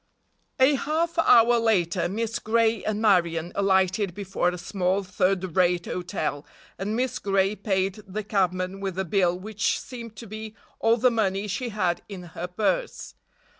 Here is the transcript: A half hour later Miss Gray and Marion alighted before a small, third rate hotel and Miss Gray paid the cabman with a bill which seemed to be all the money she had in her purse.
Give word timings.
A 0.59 0.73
half 0.77 1.19
hour 1.19 1.59
later 1.59 2.09
Miss 2.09 2.39
Gray 2.39 2.83
and 2.83 2.99
Marion 3.03 3.51
alighted 3.53 4.15
before 4.15 4.49
a 4.49 4.57
small, 4.57 5.03
third 5.03 5.55
rate 5.55 5.85
hotel 5.85 6.43
and 6.79 6.95
Miss 6.95 7.19
Gray 7.19 7.55
paid 7.55 7.99
the 8.07 8.23
cabman 8.23 8.79
with 8.79 8.97
a 8.97 9.05
bill 9.05 9.37
which 9.37 9.79
seemed 9.79 10.15
to 10.15 10.25
be 10.25 10.55
all 10.79 10.97
the 10.97 11.11
money 11.11 11.47
she 11.47 11.69
had 11.69 12.01
in 12.09 12.23
her 12.33 12.47
purse. 12.47 13.13